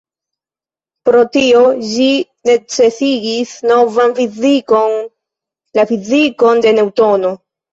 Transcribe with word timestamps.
Pro 1.09 1.19
tio, 1.35 1.59
ĝi 1.89 2.07
necesigis 2.51 3.53
novan 3.75 4.17
fizikon, 4.21 4.99
la 5.81 5.87
fizikon 5.93 6.65
de 6.69 6.75
Neŭtono. 6.81 7.37